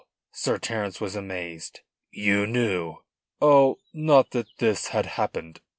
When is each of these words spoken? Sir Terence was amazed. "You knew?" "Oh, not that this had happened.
Sir 0.31 0.57
Terence 0.57 0.99
was 0.99 1.15
amazed. 1.15 1.81
"You 2.09 2.47
knew?" 2.47 3.03
"Oh, 3.39 3.77
not 3.93 4.31
that 4.31 4.47
this 4.57 4.87
had 4.87 5.05
happened. 5.05 5.61